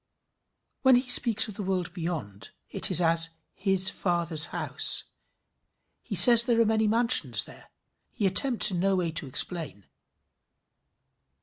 When 0.81 0.95
he 0.95 1.07
speaks 1.07 1.47
of 1.47 1.53
the 1.53 1.61
world 1.61 1.93
beyond, 1.93 2.49
it 2.71 2.89
is 2.89 3.01
as 3.01 3.37
his 3.53 3.91
Father's 3.91 4.45
house. 4.45 5.03
He 6.01 6.15
says 6.15 6.43
there 6.43 6.59
are 6.59 6.65
many 6.65 6.87
mansions 6.87 7.43
there. 7.43 7.69
He 8.09 8.25
attempts 8.25 8.71
in 8.71 8.79
no 8.79 8.95
way 8.95 9.11
to 9.11 9.27
explain. 9.27 9.85